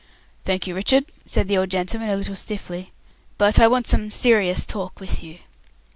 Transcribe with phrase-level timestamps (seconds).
[0.45, 2.91] "Thank you, Richard," said the old gentleman, a little stiffly,
[3.37, 5.37] "but I want some serious talk with you.